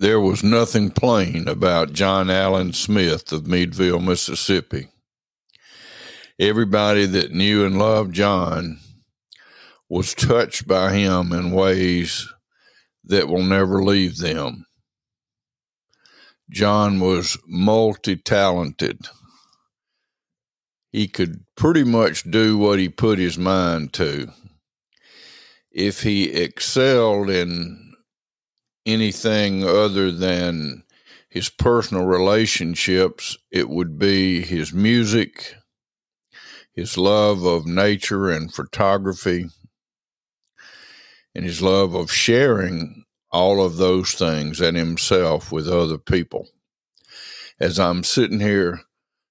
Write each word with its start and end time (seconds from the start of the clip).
there 0.00 0.18
was 0.18 0.42
nothing 0.42 0.90
plain 0.90 1.46
about 1.46 1.92
John 1.92 2.30
Allen 2.30 2.72
Smith 2.72 3.32
of 3.32 3.46
Meadville, 3.46 4.00
Mississippi. 4.00 4.88
Everybody 6.38 7.04
that 7.04 7.32
knew 7.32 7.66
and 7.66 7.78
loved 7.78 8.14
John 8.14 8.78
was 9.90 10.14
touched 10.14 10.66
by 10.66 10.94
him 10.94 11.32
in 11.32 11.50
ways 11.50 12.26
that 13.04 13.28
will 13.28 13.42
never 13.42 13.82
leave 13.84 14.16
them. 14.16 14.64
John 16.48 16.98
was 16.98 17.36
multi 17.46 18.16
talented. 18.16 19.06
He 20.92 21.08
could 21.08 21.44
pretty 21.58 21.84
much 21.84 22.22
do 22.22 22.56
what 22.56 22.78
he 22.78 22.88
put 22.88 23.18
his 23.18 23.36
mind 23.36 23.92
to. 23.94 24.32
If 25.70 26.02
he 26.02 26.30
excelled 26.30 27.28
in 27.28 27.89
anything 28.86 29.64
other 29.64 30.10
than 30.10 30.84
his 31.28 31.48
personal 31.48 32.04
relationships, 32.04 33.36
it 33.50 33.68
would 33.68 33.98
be 33.98 34.42
his 34.42 34.72
music, 34.72 35.54
his 36.72 36.98
love 36.98 37.44
of 37.44 37.66
nature 37.66 38.30
and 38.30 38.52
photography, 38.52 39.46
and 41.34 41.44
his 41.44 41.62
love 41.62 41.94
of 41.94 42.10
sharing 42.10 43.04
all 43.30 43.64
of 43.64 43.76
those 43.76 44.12
things 44.12 44.60
and 44.60 44.76
himself 44.76 45.52
with 45.52 45.68
other 45.68 45.98
people. 45.98 46.48
As 47.60 47.78
I'm 47.78 48.02
sitting 48.02 48.40
here 48.40 48.80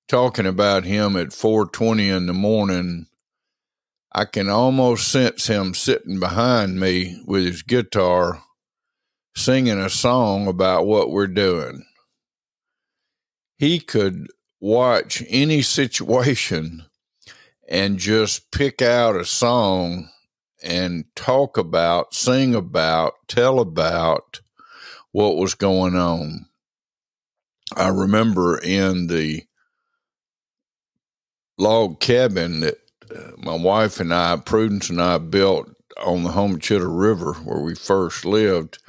talking 0.08 0.46
about 0.46 0.86
him 0.86 1.18
at 1.18 1.34
4:20 1.34 2.10
in 2.10 2.28
the 2.28 2.34
morning, 2.34 3.08
I 4.14 4.26
can 4.26 4.50
almost 4.50 5.10
sense 5.10 5.48
him 5.48 5.74
sitting 5.74 6.20
behind 6.20 6.80
me 6.80 7.22
with 7.26 7.46
his 7.46 7.62
guitar 7.62 8.42
singing 9.36 9.80
a 9.80 9.90
song 9.90 10.48
about 10.48 10.86
what 10.86 11.12
we're 11.12 11.28
doing. 11.28 11.86
He 13.58 13.80
could 13.80 14.28
watch 14.60 15.24
any 15.28 15.62
situation 15.62 16.86
and 17.68 18.00
just 18.00 18.52
pick 18.52 18.82
out 18.82 19.16
a 19.16 19.26
song 19.26 20.10
and 20.62 21.06
talk 21.16 21.58
about, 21.58 22.14
sing 22.14 22.56
about, 22.56 23.14
tell 23.28 23.60
about 23.60 24.42
what 25.12 25.38
was 25.38 25.54
going 25.56 25.96
on. 25.96 26.46
I 27.76 27.90
remember 27.90 28.58
in 28.58 29.08
the 29.08 29.44
log 31.58 32.00
cabin 32.00 32.62
that 32.62 32.78
uh, 33.16 33.32
my 33.38 33.56
wife 33.56 34.00
and 34.00 34.14
I, 34.14 34.38
Prudence 34.38 34.90
and 34.90 35.02
I, 35.02 35.18
built 35.18 35.70
on 36.04 36.24
the 36.24 36.30
Homochitto 36.30 36.88
River 36.90 37.34
where 37.34 37.60
we 37.60 37.76
first 37.76 38.26
lived 38.26 38.80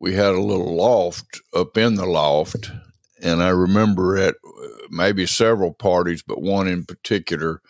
we 0.00 0.14
had 0.14 0.34
a 0.34 0.40
little 0.40 0.74
loft 0.74 1.42
up 1.54 1.76
in 1.76 1.94
the 1.94 2.06
loft. 2.06 2.70
And 3.22 3.42
I 3.42 3.50
remember 3.50 4.16
at 4.16 4.36
maybe 4.88 5.26
several 5.26 5.74
parties, 5.74 6.22
but 6.22 6.40
one 6.40 6.66
in 6.66 6.84
particular, 6.86 7.60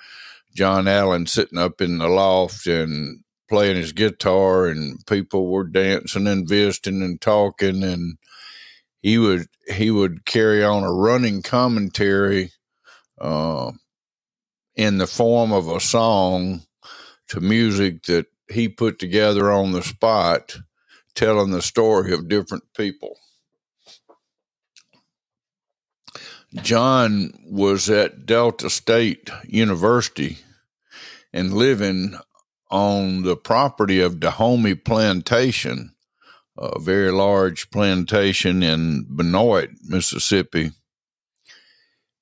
John 0.55 0.87
Allen 0.87 1.27
sitting 1.27 1.59
up 1.59 1.81
in 1.81 1.99
the 1.99 2.09
loft 2.09 2.67
and 2.69 3.25
playing 3.49 3.77
his 3.77 3.93
guitar, 3.93 4.69
and 4.69 5.05
people 5.07 5.49
were 5.49 5.65
dancing 5.65 6.29
and 6.29 6.49
visiting 6.49 7.03
and 7.03 7.21
talking. 7.21 7.83
And 7.83 8.17
he 9.03 9.19
would 9.19 9.47
he 9.69 9.91
would 9.91 10.25
carry 10.25 10.63
on 10.63 10.85
a 10.85 10.93
running 10.93 11.43
commentary 11.43 12.53
uh, 13.21 13.73
in 14.77 14.99
the 14.99 15.07
form 15.07 15.53
of 15.53 15.69
a 15.69 15.81
song 15.81 16.63
to 17.29 17.41
music 17.41 18.05
that 18.05 18.27
he 18.49 18.69
put 18.69 19.01
together 19.01 19.51
on 19.51 19.73
the 19.73 19.83
spot 19.83 20.57
telling 21.15 21.51
the 21.51 21.63
story 21.63 22.13
of 22.13 22.29
different 22.29 22.65
people. 22.77 23.17
John 26.55 27.33
was 27.47 27.89
at 27.89 28.27
Delta 28.27 28.71
State 28.71 29.31
University 29.45 30.39
and 31.33 31.55
living 31.55 32.17
on 32.71 33.23
the 33.23 33.37
property 33.37 34.01
of 34.01 34.19
Dahomey 34.19 34.75
Plantation, 34.75 35.95
a 36.59 36.81
very 36.81 37.13
large 37.13 37.71
plantation 37.71 38.63
in 38.63 39.07
Benoit, 39.09 39.71
Mississippi. 39.85 40.73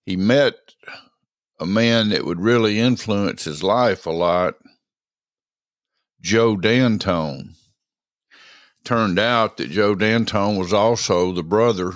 He 0.05 0.17
met 0.17 0.55
a 1.59 1.67
man 1.67 2.11
that 2.11 2.25
would 2.25 2.41
really 2.41 2.79
influence 2.79 3.45
his 3.45 3.63
life 3.63 4.07
a 4.07 4.11
lot, 4.11 4.55
Joe 6.21 6.57
Dantone 6.57 7.55
turned 8.89 9.19
out 9.19 9.59
that 9.59 9.71
Joe 9.71 9.95
Dantone 9.95 10.59
was 10.59 10.73
also 10.73 11.31
the 11.33 11.43
brother 11.43 11.93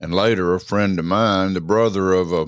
and 0.00 0.14
later 0.14 0.54
a 0.54 0.58
friend 0.58 0.98
of 0.98 1.04
mine, 1.04 1.52
the 1.52 1.60
brother 1.60 2.14
of 2.14 2.32
a 2.32 2.46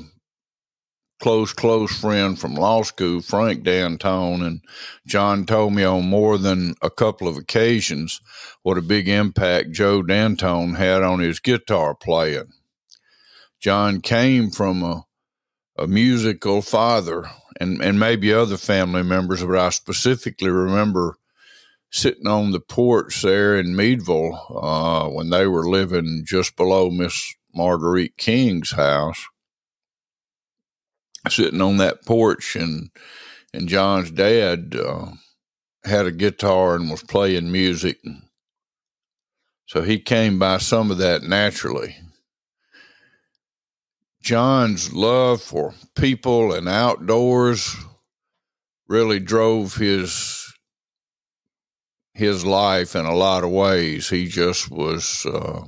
close, 1.20 1.52
close 1.52 1.94
friend 1.94 2.40
from 2.40 2.54
law 2.54 2.82
school, 2.82 3.20
Frank 3.20 3.64
Dantone. 3.64 4.46
And 4.46 4.62
John 5.06 5.44
told 5.44 5.74
me 5.74 5.84
on 5.84 6.08
more 6.08 6.38
than 6.38 6.74
a 6.80 6.88
couple 6.88 7.28
of 7.28 7.36
occasions 7.36 8.22
what 8.62 8.78
a 8.78 8.82
big 8.82 9.08
impact 9.10 9.72
Joe 9.72 10.02
Dantone 10.02 10.78
had 10.78 11.02
on 11.02 11.20
his 11.20 11.38
guitar 11.38 11.94
playing. 11.94 12.50
John 13.60 14.00
came 14.00 14.48
from 14.48 14.82
a, 14.82 15.04
a 15.76 15.86
musical 15.86 16.62
father 16.62 17.28
and, 17.60 17.82
and 17.82 18.00
maybe 18.00 18.32
other 18.32 18.56
family 18.56 19.02
members, 19.02 19.44
but 19.44 19.58
I 19.58 19.68
specifically 19.68 20.48
remember 20.48 21.18
sitting 21.90 22.26
on 22.26 22.52
the 22.52 22.60
porch 22.60 23.22
there 23.22 23.58
in 23.58 23.74
Meadville 23.74 24.38
uh, 24.62 25.08
when 25.08 25.30
they 25.30 25.46
were 25.46 25.68
living 25.68 26.24
just 26.26 26.56
below 26.56 26.90
Miss 26.90 27.34
Marguerite 27.54 28.16
King's 28.16 28.72
house. 28.72 29.24
Sitting 31.28 31.60
on 31.60 31.76
that 31.78 32.04
porch, 32.06 32.56
and 32.56 32.90
and 33.52 33.68
John's 33.68 34.10
dad 34.10 34.74
uh, 34.74 35.10
had 35.84 36.06
a 36.06 36.12
guitar 36.12 36.76
and 36.76 36.90
was 36.90 37.02
playing 37.02 37.52
music. 37.52 37.98
So 39.66 39.82
he 39.82 39.98
came 39.98 40.38
by 40.38 40.58
some 40.58 40.90
of 40.90 40.98
that 40.98 41.22
naturally. 41.22 41.96
John's 44.22 44.92
love 44.92 45.42
for 45.42 45.74
people 45.94 46.52
and 46.52 46.68
outdoors 46.68 47.76
really 48.88 49.20
drove 49.20 49.74
his 49.74 50.47
his 52.18 52.44
life 52.44 52.96
in 52.96 53.06
a 53.06 53.14
lot 53.14 53.44
of 53.44 53.50
ways. 53.50 54.08
He 54.08 54.26
just 54.26 54.72
was 54.72 55.24
uh, 55.24 55.62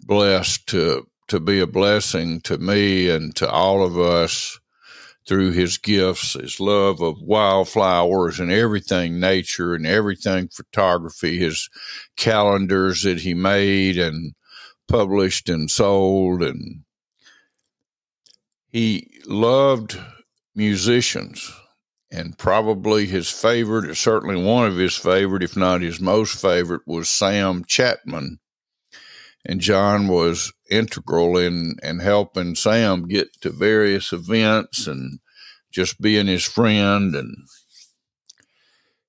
blessed 0.00 0.66
to 0.68 1.06
to 1.28 1.40
be 1.40 1.60
a 1.60 1.66
blessing 1.66 2.40
to 2.40 2.56
me 2.56 3.10
and 3.10 3.34
to 3.36 3.50
all 3.50 3.84
of 3.84 3.98
us 3.98 4.58
through 5.28 5.50
his 5.50 5.76
gifts, 5.76 6.34
his 6.34 6.58
love 6.58 7.02
of 7.02 7.20
wildflowers 7.20 8.40
and 8.40 8.50
everything 8.50 9.20
nature 9.20 9.74
and 9.74 9.84
everything 9.86 10.48
photography, 10.48 11.36
his 11.36 11.68
calendars 12.16 13.02
that 13.02 13.18
he 13.18 13.34
made 13.34 13.98
and 13.98 14.34
published 14.88 15.48
and 15.50 15.70
sold 15.70 16.42
and 16.42 16.82
he 18.70 19.20
loved 19.26 19.98
musicians 20.54 21.52
and 22.16 22.38
probably 22.38 23.04
his 23.04 23.30
favorite, 23.30 23.84
or 23.84 23.94
certainly 23.94 24.42
one 24.42 24.66
of 24.66 24.78
his 24.78 24.96
favorite, 24.96 25.42
if 25.42 25.54
not 25.54 25.82
his 25.82 26.00
most 26.00 26.40
favorite, 26.40 26.80
was 26.86 27.10
Sam 27.10 27.62
Chatmon. 27.62 28.38
And 29.44 29.60
John 29.60 30.08
was 30.08 30.50
integral 30.70 31.36
in, 31.36 31.76
in 31.82 31.98
helping 31.98 32.54
Sam 32.54 33.06
get 33.06 33.38
to 33.42 33.50
various 33.50 34.14
events 34.14 34.86
and 34.86 35.20
just 35.70 36.00
being 36.00 36.26
his 36.26 36.44
friend. 36.44 37.14
And 37.14 37.36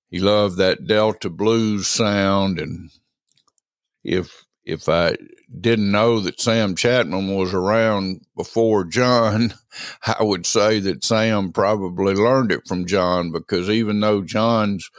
he 0.10 0.20
loved 0.20 0.58
that 0.58 0.86
Delta 0.86 1.30
blues 1.30 1.88
sound. 1.88 2.60
And 2.60 2.90
if 4.04 4.46
if 4.68 4.90
I 4.90 5.16
didn't 5.62 5.92
know 5.92 6.20
that 6.20 6.42
Sam 6.42 6.76
Chatmon 6.76 7.38
was 7.38 7.54
around 7.54 8.22
before 8.36 8.84
John, 8.84 9.54
I 10.06 10.22
would 10.22 10.46
say 10.46 10.82
that 10.82 11.06
Sam 11.06 11.54
probably 11.54 12.14
learned 12.14 12.52
it 12.52 12.68
from 12.68 12.86
John 12.86 13.32
because 13.32 13.70
even 13.70 14.02
though 14.02 14.22
John's 14.24 14.90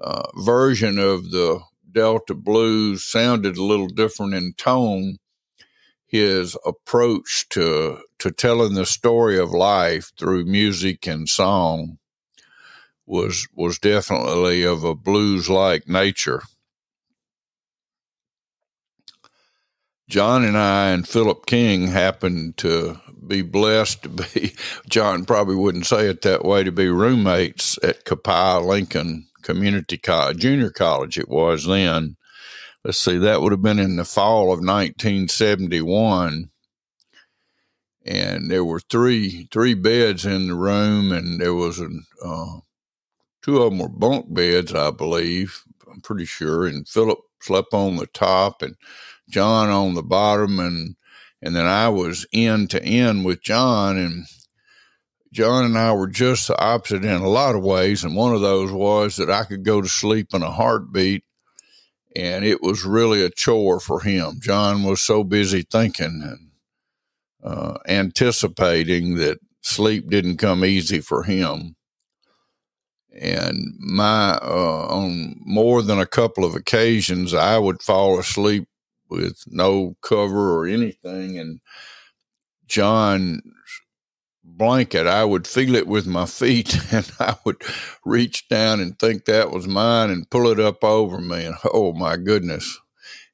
uh, 0.00 0.28
version 0.44 0.98
of 0.98 1.30
the 1.30 1.60
Delta 1.90 2.34
blues 2.34 3.02
sounded 3.02 3.56
a 3.56 3.64
little 3.64 3.88
different 3.88 4.34
in 4.34 4.52
tone, 4.58 5.16
his 6.06 6.54
approach 6.66 7.46
to 7.50 7.98
to 8.18 8.30
telling 8.30 8.74
the 8.74 8.86
story 8.86 9.38
of 9.38 9.50
life 9.52 10.12
through 10.18 10.44
music 10.44 11.06
and 11.06 11.28
song 11.28 11.98
was 13.06 13.48
was 13.54 13.78
definitely 13.78 14.64
of 14.64 14.84
a 14.84 14.94
blues 14.94 15.48
like 15.48 15.88
nature. 15.88 16.42
John 20.08 20.44
and 20.44 20.56
I 20.56 20.90
and 20.90 21.06
Philip 21.06 21.46
King 21.46 21.88
happened 21.88 22.56
to 22.58 22.98
be 23.26 23.42
blessed 23.42 24.04
to 24.04 24.08
be, 24.08 24.54
John 24.88 25.24
probably 25.26 25.56
wouldn't 25.56 25.86
say 25.86 26.08
it 26.08 26.22
that 26.22 26.44
way, 26.44 26.64
to 26.64 26.72
be 26.72 26.88
roommates 26.88 27.78
at 27.82 28.04
Copiah 28.06 28.60
Lincoln 28.60 29.28
Community 29.42 29.98
College, 29.98 30.38
junior 30.38 30.70
college 30.70 31.18
it 31.18 31.28
was 31.28 31.66
then. 31.66 32.16
let's 32.84 32.98
see, 32.98 33.18
that 33.18 33.42
would 33.42 33.52
have 33.52 33.62
been 33.62 33.78
in 33.78 33.96
the 33.96 34.04
fall 34.04 34.44
of 34.44 34.60
1971. 34.60 36.50
And 38.06 38.50
there 38.50 38.64
were 38.64 38.80
three 38.80 39.48
three 39.52 39.74
beds 39.74 40.24
in 40.24 40.48
the 40.48 40.54
room, 40.54 41.12
and 41.12 41.40
there 41.40 41.54
was 41.54 41.78
an 41.78 42.06
uh, 42.24 42.60
two 43.42 43.62
of 43.62 43.70
them 43.70 43.78
were 43.80 43.88
bunk 43.88 44.32
beds, 44.32 44.74
I 44.74 44.90
believe. 44.90 45.62
I'm 45.90 46.00
pretty 46.00 46.24
sure. 46.24 46.66
And 46.66 46.88
Philip 46.88 47.18
slept 47.40 47.72
on 47.72 47.96
the 47.96 48.06
top, 48.06 48.62
and 48.62 48.74
John 49.28 49.68
on 49.68 49.94
the 49.94 50.02
bottom, 50.02 50.58
and 50.58 50.96
and 51.40 51.54
then 51.54 51.66
I 51.66 51.88
was 51.88 52.26
end 52.32 52.70
to 52.70 52.82
end 52.82 53.24
with 53.24 53.42
John, 53.42 53.96
and 53.96 54.24
John 55.32 55.64
and 55.64 55.78
I 55.78 55.92
were 55.92 56.08
just 56.08 56.48
the 56.48 56.60
opposite 56.60 57.04
in 57.04 57.20
a 57.20 57.28
lot 57.28 57.54
of 57.54 57.62
ways. 57.62 58.02
And 58.02 58.16
one 58.16 58.34
of 58.34 58.40
those 58.40 58.72
was 58.72 59.16
that 59.16 59.30
I 59.30 59.44
could 59.44 59.64
go 59.64 59.80
to 59.80 59.88
sleep 59.88 60.34
in 60.34 60.42
a 60.42 60.50
heartbeat, 60.50 61.24
and 62.16 62.44
it 62.44 62.62
was 62.62 62.84
really 62.84 63.22
a 63.22 63.30
chore 63.30 63.80
for 63.80 64.00
him. 64.00 64.40
John 64.40 64.82
was 64.82 65.00
so 65.00 65.22
busy 65.22 65.62
thinking 65.62 66.22
and 66.24 66.50
uh, 67.42 67.78
anticipating 67.86 69.16
that 69.16 69.38
sleep 69.62 70.08
didn't 70.10 70.38
come 70.38 70.64
easy 70.64 71.00
for 71.00 71.22
him. 71.22 71.76
And 73.12 73.74
my, 73.78 74.38
uh, 74.42 74.86
on 74.88 75.36
more 75.40 75.82
than 75.82 75.98
a 75.98 76.06
couple 76.06 76.44
of 76.44 76.54
occasions, 76.54 77.34
I 77.34 77.58
would 77.58 77.82
fall 77.82 78.18
asleep 78.18 78.68
with 79.10 79.42
no 79.48 79.96
cover 80.02 80.58
or 80.58 80.66
anything. 80.66 81.38
And 81.38 81.60
John's 82.66 83.42
blanket, 84.44 85.06
I 85.06 85.24
would 85.24 85.46
feel 85.46 85.74
it 85.74 85.86
with 85.86 86.06
my 86.06 86.26
feet 86.26 86.76
and 86.92 87.10
I 87.20 87.36
would 87.44 87.62
reach 88.04 88.48
down 88.48 88.80
and 88.80 88.98
think 88.98 89.24
that 89.24 89.50
was 89.50 89.68
mine 89.68 90.10
and 90.10 90.30
pull 90.30 90.50
it 90.50 90.60
up 90.60 90.84
over 90.84 91.20
me. 91.20 91.46
And 91.46 91.56
oh 91.72 91.92
my 91.92 92.16
goodness, 92.16 92.78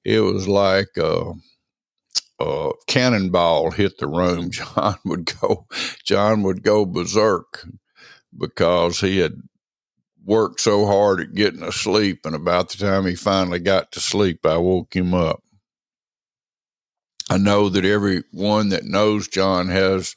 it 0.04 0.20
was 0.20 0.48
like 0.48 0.90
a, 0.98 1.32
a 2.40 2.70
cannonball 2.86 3.72
hit 3.72 3.98
the 3.98 4.08
room. 4.08 4.50
John 4.52 4.96
would 5.04 5.32
go, 5.40 5.66
John 6.04 6.42
would 6.44 6.62
go 6.62 6.86
berserk 6.86 7.66
because 8.36 9.00
he 9.00 9.18
had 9.18 9.34
worked 10.24 10.60
so 10.60 10.86
hard 10.86 11.20
at 11.20 11.34
getting 11.34 11.62
asleep. 11.62 12.24
And 12.24 12.34
about 12.34 12.70
the 12.70 12.78
time 12.78 13.06
he 13.06 13.14
finally 13.14 13.60
got 13.60 13.92
to 13.92 14.00
sleep, 14.00 14.44
I 14.46 14.56
woke 14.56 14.94
him 14.94 15.14
up. 15.14 15.42
I 17.30 17.38
know 17.38 17.68
that 17.68 17.84
everyone 17.84 18.68
that 18.70 18.84
knows 18.84 19.28
John 19.28 19.68
has 19.68 20.14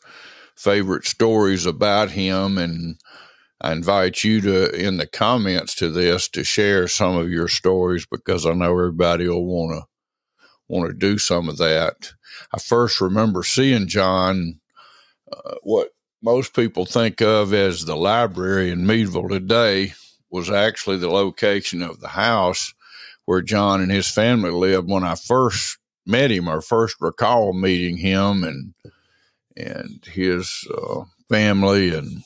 favorite 0.56 1.06
stories 1.06 1.66
about 1.66 2.12
him 2.12 2.58
and 2.58 2.98
I 3.60 3.72
invite 3.72 4.24
you 4.24 4.42
to 4.42 4.72
in 4.76 4.98
the 4.98 5.08
comments 5.08 5.74
to 5.76 5.90
this 5.90 6.28
to 6.30 6.44
share 6.44 6.88
some 6.88 7.16
of 7.18 7.30
your 7.30 7.48
stories 7.48 8.06
because 8.06 8.46
I 8.46 8.54
know 8.54 8.72
everybody 8.72 9.28
will 9.28 9.46
want 9.46 9.80
to 9.80 9.88
want 10.68 10.90
to 10.90 10.94
do 10.94 11.18
some 11.18 11.50
of 11.50 11.58
that. 11.58 12.14
I 12.54 12.60
first 12.60 13.02
remember 13.02 13.44
seeing 13.44 13.88
John 13.88 14.60
uh, 15.32 15.56
what 15.64 15.90
most 16.22 16.56
people 16.56 16.86
think 16.86 17.22
of 17.22 17.54
as 17.54 17.86
the 17.86 17.96
library 17.96 18.72
in 18.72 18.86
Meadville 18.86 19.30
today 19.30 19.94
was 20.30 20.50
actually 20.50 20.98
the 20.98 21.10
location 21.10 21.82
of 21.82 22.00
the 22.00 22.10
house 22.10 22.74
where 23.26 23.42
John 23.42 23.82
and 23.82 23.92
his 23.92 24.08
family 24.10 24.52
lived 24.52 24.90
when 24.90 25.04
I 25.04 25.16
first 25.16 25.78
met 26.06 26.32
him 26.32 26.48
or 26.48 26.62
first 26.62 26.98
recall 27.02 27.54
meeting 27.54 27.98
him 27.98 28.44
and 28.44 28.74
and 29.56 30.06
his 30.06 30.68
uh, 30.72 31.04
family 31.30 31.94
and 31.94 32.24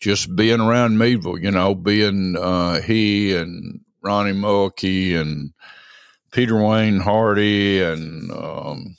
just 0.00 0.34
being 0.34 0.60
around 0.60 0.98
Meadville, 0.98 1.38
you 1.38 1.50
know, 1.50 1.74
being 1.74 2.36
uh, 2.36 2.80
he 2.80 3.34
and 3.34 3.80
Ronnie 4.02 4.32
Mulkey 4.32 5.18
and 5.18 5.52
Peter 6.30 6.62
Wayne 6.62 7.00
Hardy 7.00 7.82
and 7.82 8.30
um, 8.32 8.96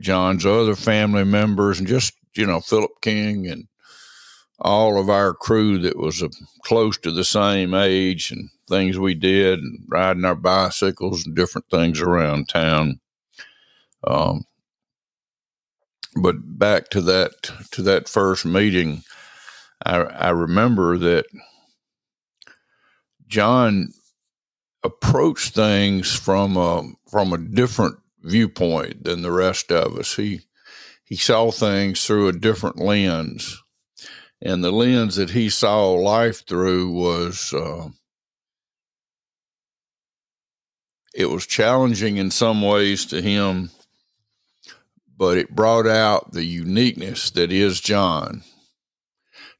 John's 0.00 0.44
other 0.44 0.74
family 0.74 1.24
members 1.24 1.78
and 1.78 1.88
just, 1.88 2.14
you 2.34 2.46
know, 2.46 2.60
Philip 2.60 2.92
King 3.02 3.46
and 3.46 3.66
all 4.60 5.00
of 5.00 5.08
our 5.08 5.32
crew 5.32 5.78
that 5.78 5.96
was 5.96 6.22
close 6.64 6.98
to 6.98 7.10
the 7.10 7.24
same 7.24 7.74
age 7.74 8.30
and 8.30 8.50
things 8.68 8.98
we 8.98 9.14
did 9.14 9.58
and 9.58 9.84
riding 9.88 10.24
our 10.24 10.34
bicycles 10.34 11.26
and 11.26 11.34
different 11.34 11.68
things 11.70 12.00
around 12.00 12.48
town. 12.48 13.00
Um, 14.06 14.44
but 16.16 16.36
back 16.58 16.90
to 16.90 17.00
that 17.02 17.32
to 17.72 17.82
that 17.82 18.08
first 18.08 18.44
meeting, 18.44 19.02
I, 19.84 19.98
I 20.02 20.30
remember 20.30 20.98
that 20.98 21.26
John 23.28 23.92
approached 24.82 25.54
things 25.54 26.14
from 26.14 26.56
a 26.56 26.82
from 27.08 27.32
a 27.32 27.38
different 27.38 27.96
viewpoint 28.22 29.04
than 29.04 29.22
the 29.22 29.32
rest 29.32 29.70
of 29.70 29.96
us. 29.98 30.16
He 30.16 30.40
he 31.10 31.16
saw 31.16 31.50
things 31.50 32.06
through 32.06 32.28
a 32.28 32.32
different 32.32 32.78
lens, 32.78 33.62
and 34.40 34.64
the 34.64 34.72
lens 34.72 35.16
that 35.16 35.30
he 35.30 35.50
saw 35.50 35.92
life 35.92 36.46
through 36.46 36.90
was 36.90 37.52
uh, 37.52 37.90
it 41.14 41.26
was 41.26 41.46
challenging 41.46 42.16
in 42.16 42.30
some 42.30 42.62
ways 42.62 43.04
to 43.04 43.20
him 43.20 43.70
but 45.20 45.36
it 45.36 45.54
brought 45.54 45.86
out 45.86 46.32
the 46.32 46.44
uniqueness 46.44 47.30
that 47.32 47.52
is 47.52 47.78
John. 47.78 48.42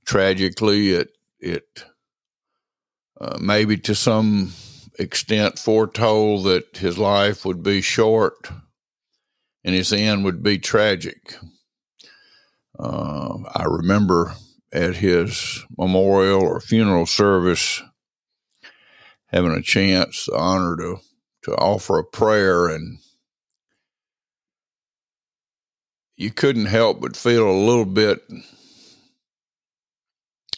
Tragically, 0.06 0.92
it 0.92 1.10
it 1.38 1.84
uh, 3.20 3.36
maybe 3.38 3.76
to 3.76 3.94
some 3.94 4.54
extent 4.98 5.58
foretold 5.58 6.46
that 6.46 6.78
his 6.78 6.96
life 6.96 7.44
would 7.44 7.62
be 7.62 7.82
short 7.82 8.50
and 9.64 9.74
his 9.74 9.92
end 9.92 10.24
would 10.24 10.42
be 10.42 10.58
tragic. 10.58 11.34
Uh, 12.78 13.38
I 13.54 13.64
remember 13.64 14.34
at 14.72 14.96
his 14.96 15.64
memorial 15.76 16.42
or 16.42 16.60
funeral 16.60 17.06
service 17.06 17.82
having 19.26 19.52
a 19.52 19.62
chance, 19.62 20.26
the 20.26 20.36
honor 20.36 20.76
to 20.76 20.96
to 21.42 21.54
offer 21.54 21.98
a 21.98 22.04
prayer 22.04 22.68
and 22.68 22.98
you 26.16 26.30
couldn't 26.30 26.66
help 26.66 27.00
but 27.00 27.16
feel 27.16 27.50
a 27.50 27.64
little 27.64 27.86
bit 27.86 28.20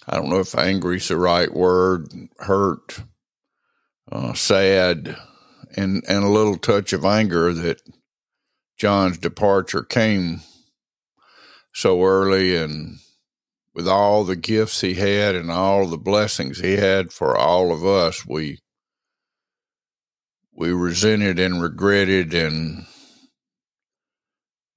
I 0.06 0.16
don't 0.16 0.31
know 0.31 0.40
if 0.40 0.56
angry 0.56 0.96
is 0.96 1.08
the 1.08 1.16
right 1.16 1.52
word, 1.52 2.08
hurt, 2.38 3.02
uh, 4.10 4.32
sad, 4.34 5.16
and 5.76 6.02
and 6.08 6.25
a 6.25 6.28
little 6.28 6.56
touch 6.56 6.93
of 6.93 7.05
anger 7.05 7.52
that 7.52 7.81
John's 8.82 9.17
departure 9.17 9.84
came 9.84 10.41
so 11.72 12.03
early 12.03 12.56
and 12.56 12.98
with 13.77 13.86
all 13.86 14.24
the 14.24 14.34
gifts 14.34 14.81
he 14.81 14.94
had 14.94 15.36
and 15.36 15.53
all 15.53 15.86
the 15.86 15.96
blessings 15.96 16.58
he 16.58 16.72
had 16.72 17.12
for 17.12 17.36
all 17.36 17.72
of 17.72 17.86
us, 17.86 18.27
we 18.27 18.58
we 20.53 20.72
resented 20.72 21.39
and 21.39 21.62
regretted 21.62 22.34
and 22.34 22.84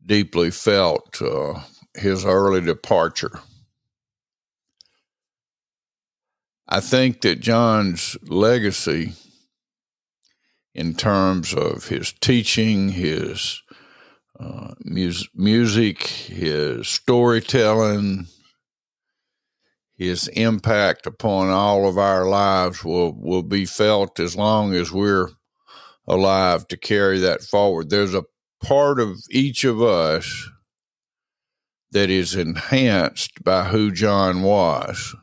deeply 0.06 0.52
felt 0.52 1.20
uh, 1.20 1.62
his 1.96 2.26
early 2.26 2.62
departure. 2.62 3.40
I 6.68 6.80
think 6.80 7.22
that 7.22 7.40
John's 7.40 8.16
legacy, 8.22 9.14
in 10.76 10.94
terms 10.94 11.56
of 11.56 11.88
his 11.88 12.14
teaching, 12.22 12.90
his 12.90 13.64
uh, 14.40 14.74
mus- 14.84 15.28
music, 15.34 16.04
his 16.04 16.88
storytelling, 16.88 18.28
his 19.96 20.28
impact 20.30 21.08
upon 21.08 21.50
all 21.50 21.88
of 21.88 21.98
our 21.98 22.26
lives 22.28 22.84
will, 22.84 23.14
will 23.20 23.44
be 23.44 23.66
felt 23.66 24.20
as 24.20 24.36
long 24.36 24.74
as 24.74 24.92
we're 24.92 25.30
alive 26.08 26.68
to 26.68 26.78
carry 26.78 27.20
that 27.20 27.42
forward. 27.42 27.90
There's 27.90 28.14
a 28.14 28.26
part 28.62 29.00
of 29.00 29.18
each 29.32 29.64
of 29.64 29.82
us 29.82 30.50
that 31.92 32.10
is 32.10 32.36
enhanced 32.36 33.44
by 33.44 33.66
who 33.66 33.92
John 33.92 34.42
was. 34.42 35.16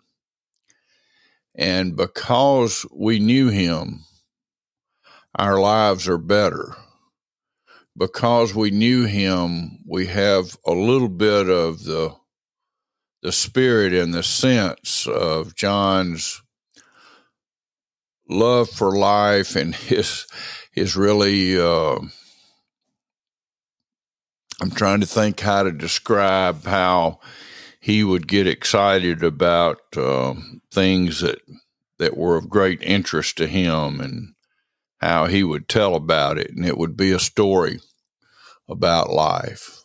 And 1.55 1.97
because 1.97 2.87
we 2.95 3.19
knew 3.19 3.49
him, 3.49 4.05
our 5.35 5.61
lives 5.61 6.09
are 6.09 6.19
better. 6.19 6.75
Because 7.97 8.55
we 8.55 8.71
knew 8.71 9.05
him, 9.05 9.79
we 9.87 10.07
have 10.07 10.57
a 10.67 10.73
little 10.73 11.09
bit 11.09 11.49
of 11.49 11.85
the 11.85 12.15
the 13.23 13.33
spirit 13.33 13.93
and 13.93 14.13
the 14.13 14.23
sense 14.23 15.07
of 15.07 15.55
John's 15.55 16.43
love 18.29 18.69
for 18.69 18.97
life 18.97 19.55
and 19.55 19.75
his 19.75 20.27
his 20.73 20.97
really 20.97 21.61
uh, 21.61 21.99
I'm 24.61 24.71
trying 24.71 25.01
to 25.01 25.07
think 25.07 25.41
how 25.41 25.65
to 25.65 25.73
describe 25.73 26.65
how 26.65 27.19
he 27.81 28.05
would 28.05 28.29
get 28.29 28.47
excited 28.47 29.25
about 29.25 29.81
uh, 29.97 30.35
things 30.71 31.21
that 31.21 31.41
that 31.99 32.17
were 32.17 32.37
of 32.37 32.49
great 32.49 32.81
interest 32.83 33.37
to 33.39 33.47
him, 33.49 34.01
and 34.01 34.35
how 35.03 35.27
he 35.27 35.43
would 35.43 35.69
tell 35.69 35.97
about 35.97 36.39
it, 36.39 36.51
and 36.51 36.65
it 36.65 36.79
would 36.79 36.97
be 36.97 37.11
a 37.11 37.19
story 37.19 37.81
about 38.69 39.11
life. 39.11 39.83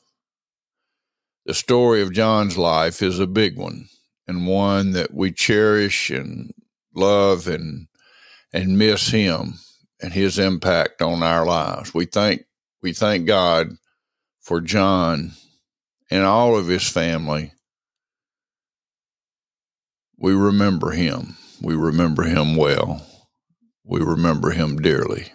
The 1.46 1.56
story 1.56 2.02
of 2.02 2.14
John's 2.14 2.58
life 2.58 3.02
is 3.02 3.20
a 3.20 3.26
big 3.26 3.58
one 3.58 3.88
and 4.28 4.46
one 4.46 4.92
that 4.92 5.14
we 5.14 5.32
cherish 5.32 6.12
and 6.12 6.54
love 6.94 7.48
and 7.48 7.88
and 8.54 8.78
miss 8.78 9.08
him 9.08 9.56
and 10.02 10.14
his 10.14 10.38
impact 10.38 11.02
on 11.02 11.24
our 11.24 11.46
lives. 11.46 11.94
We 11.94 12.06
thank 12.06 12.44
we 12.82 12.94
thank 12.94 13.26
God 13.26 13.70
for 14.42 14.62
John 14.62 15.32
and 16.12 16.24
all 16.24 16.56
of 16.56 16.68
his 16.68 16.88
family. 16.88 17.54
We 20.20 20.34
remember 20.34 20.92
him. 20.92 21.38
We 21.62 21.76
remember 21.76 22.24
him 22.24 22.56
well. 22.56 23.07
We 23.88 24.02
remember 24.02 24.52
him 24.52 24.78
dearly. 24.82 25.32